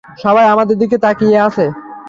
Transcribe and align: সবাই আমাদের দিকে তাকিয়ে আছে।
সবাই 0.23 0.45
আমাদের 0.47 0.75
দিকে 0.77 0.97
তাকিয়ে 0.97 1.37
আছে। 1.47 1.65